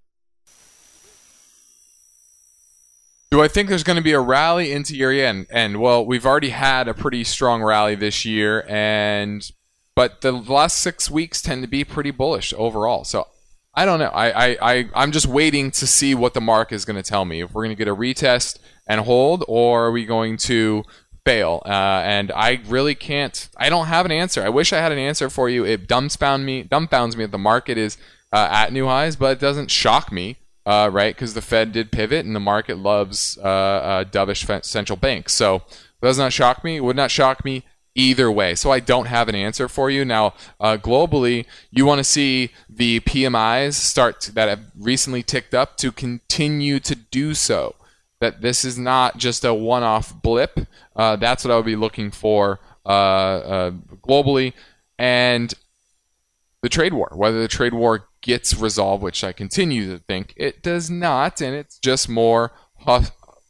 [3.30, 5.46] Do I think there's going to be a rally into year end?
[5.50, 9.50] And well, we've already had a pretty strong rally this year, and
[9.95, 13.05] but the last six weeks tend to be pretty bullish overall.
[13.05, 13.26] So
[13.74, 14.07] I don't know.
[14.07, 17.24] I, I, I I'm just waiting to see what the mark is going to tell
[17.24, 17.40] me.
[17.40, 20.84] If we're going to get a retest and hold, or are we going to
[21.24, 21.62] fail?
[21.64, 23.49] Uh, and I really can't.
[23.57, 24.43] I don't have an answer.
[24.43, 25.64] I wish I had an answer for you.
[25.64, 27.97] It dumbfound me, dumbfounds me that the market is
[28.32, 30.36] uh, at new highs, but it doesn't shock me,
[30.66, 31.14] uh, right?
[31.14, 35.32] Because the Fed did pivot, and the market loves uh, uh, dovish central banks.
[35.32, 36.76] So it does not shock me.
[36.76, 37.64] It would not shock me
[37.95, 38.55] either way.
[38.55, 40.05] So I don't have an answer for you.
[40.05, 45.76] Now, uh, globally, you want to see the PMIs start that have recently ticked up
[45.78, 47.74] to continue to do so.
[48.20, 50.61] That this is not just a one off blip.
[50.95, 53.70] Uh, that's what I would be looking for uh, uh,
[54.07, 54.53] globally.
[54.99, 55.53] And
[56.62, 60.62] the trade war, whether the trade war gets resolved, which I continue to think it
[60.62, 62.53] does not, and it's just more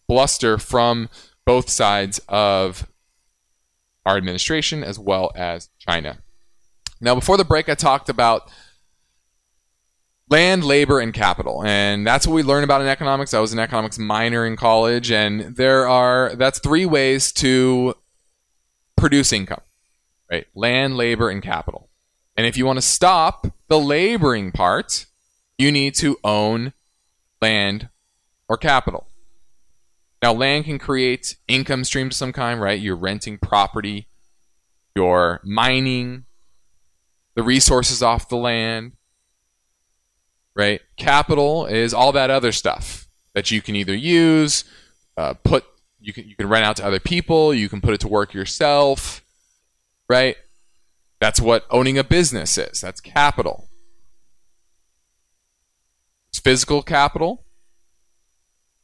[0.09, 1.11] bluster from
[1.45, 2.87] both sides of
[4.05, 6.19] our administration as well as China.
[7.01, 8.51] Now, before the break, I talked about
[10.31, 13.35] land, labor, and capital, and that's what we learn about in economics.
[13.35, 17.95] I was an economics minor in college, and there are that's three ways to
[18.97, 19.63] produce income,
[20.31, 20.47] right?
[20.55, 21.89] Land, labor, and capital.
[22.37, 25.07] And if you want to stop the laboring part,
[25.59, 26.73] you need to own
[27.41, 27.89] land
[28.49, 29.07] or capital.
[30.23, 32.81] Now, land can create income streams of some kind, right?
[32.81, 34.07] You're renting property,
[34.95, 36.25] you're mining
[37.35, 38.93] the resources off the land,
[40.55, 40.81] right?
[40.97, 44.65] Capital is all that other stuff that you can either use,
[45.17, 45.65] uh, put
[46.01, 48.33] you can you can rent out to other people, you can put it to work
[48.33, 49.25] yourself,
[50.09, 50.37] right?
[51.21, 52.81] That's what owning a business is.
[52.81, 53.69] That's capital.
[56.31, 57.42] It's physical capital,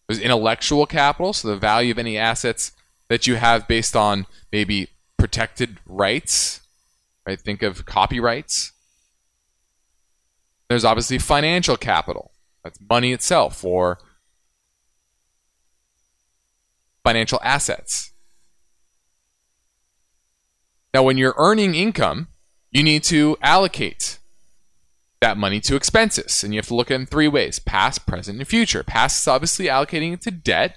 [0.08, 2.72] there's intellectual capital, so the value of any assets
[3.08, 4.88] that you have based on maybe
[5.18, 6.60] protected rights.
[7.26, 7.38] Right?
[7.38, 8.72] Think of copyrights.
[10.68, 12.32] There's obviously financial capital.
[12.64, 13.98] That's money itself or
[17.04, 18.12] financial assets.
[20.94, 22.28] Now, when you're earning income,
[22.70, 24.17] you need to allocate
[25.20, 26.44] that money to expenses.
[26.44, 28.82] And you have to look at it in three ways past, present, and future.
[28.82, 30.76] Past is obviously allocating it to debt,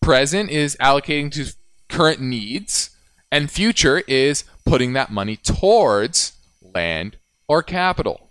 [0.00, 1.54] present is allocating to
[1.88, 2.90] current needs,
[3.30, 7.18] and future is putting that money towards land
[7.48, 8.30] or capital.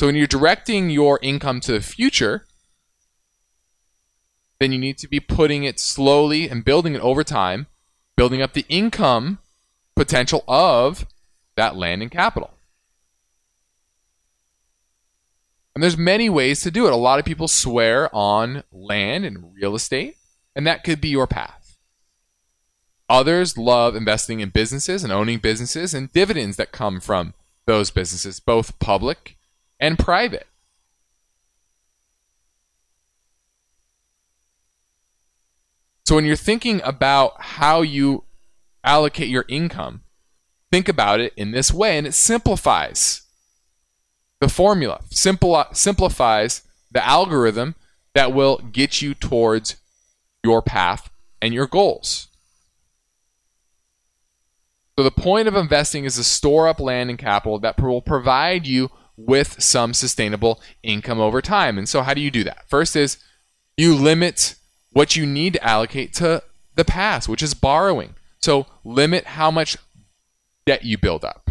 [0.00, 2.46] So when you're directing your income to the future,
[4.58, 7.66] then you need to be putting it slowly and building it over time,
[8.16, 9.38] building up the income
[9.94, 11.06] potential of
[11.56, 12.50] that land and capital.
[15.80, 16.92] And there's many ways to do it.
[16.92, 20.18] A lot of people swear on land and real estate,
[20.54, 21.78] and that could be your path.
[23.08, 27.32] Others love investing in businesses and owning businesses and dividends that come from
[27.64, 29.38] those businesses, both public
[29.80, 30.48] and private.
[36.04, 38.24] So when you're thinking about how you
[38.84, 40.02] allocate your income,
[40.70, 43.22] think about it in this way, and it simplifies
[44.40, 47.74] the formula simple, simplifies the algorithm
[48.14, 49.76] that will get you towards
[50.42, 51.10] your path
[51.40, 52.28] and your goals.
[54.98, 58.66] So, the point of investing is to store up land and capital that will provide
[58.66, 61.78] you with some sustainable income over time.
[61.78, 62.68] And so, how do you do that?
[62.68, 63.18] First, is
[63.76, 64.56] you limit
[64.90, 66.42] what you need to allocate to
[66.74, 68.14] the past, which is borrowing.
[68.40, 69.76] So, limit how much
[70.66, 71.50] debt you build up.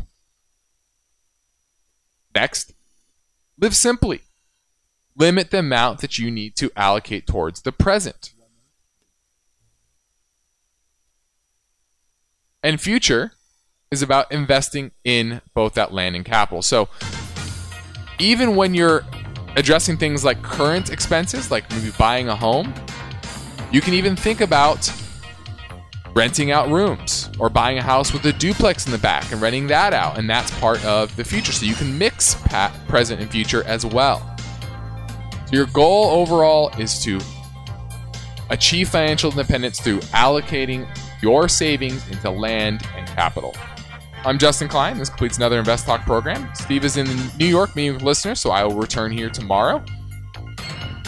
[2.36, 2.74] Next,
[3.60, 4.22] Live simply.
[5.18, 8.32] Limit the amount that you need to allocate towards the present.
[12.64, 13.34] And future
[13.92, 16.62] is about investing in both that land and capital.
[16.62, 16.88] So
[18.18, 19.04] even when you're
[19.56, 22.74] addressing things like current expenses, like maybe buying a home,
[23.72, 24.92] you can even think about
[26.16, 29.68] renting out rooms or buying a house with a duplex in the back and renting
[29.68, 30.18] that out.
[30.18, 31.52] And that's part of the future.
[31.52, 32.36] So you can mix
[32.88, 34.36] present and future as well.
[35.46, 37.20] So your goal overall is to
[38.50, 40.88] achieve financial independence through allocating
[41.22, 43.56] your savings into land and capital.
[44.26, 44.98] I'm Justin Klein.
[44.98, 46.50] This completes another Invest Talk program.
[46.54, 47.08] Steve is in
[47.38, 49.84] New York meeting with listeners, so I will return here tomorrow.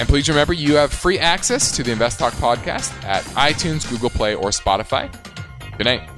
[0.02, 4.10] And please remember, you have free access to the Invest Talk podcast at iTunes, Google
[4.10, 5.12] Play, or Spotify.
[5.78, 6.10] Good night.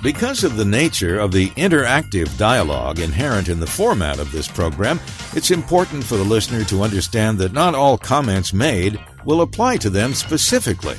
[0.00, 5.00] Because of the nature of the interactive dialogue inherent in the format of this program,
[5.34, 9.90] it's important for the listener to understand that not all comments made will apply to
[9.90, 10.98] them specifically.